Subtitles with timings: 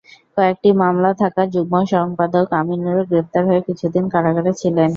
[0.37, 4.89] কয়েকটি মামলা থাকা যুগ্ম সম্পাদক আমিনুরও গ্রেপ্তার হয়ে কিছুদিন কারাগারে ছিলেন।